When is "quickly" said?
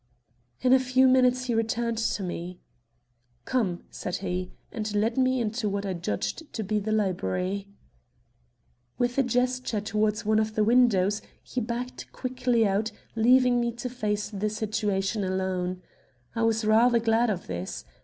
12.13-12.67